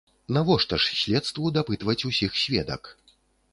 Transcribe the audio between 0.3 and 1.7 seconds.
Навошта ж следству